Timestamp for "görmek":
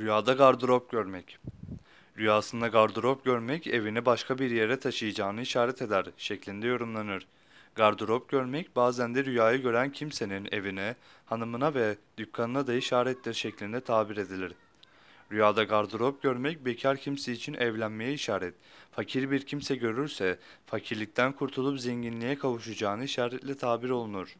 0.90-1.38, 3.24-3.66, 8.28-8.76, 16.22-16.64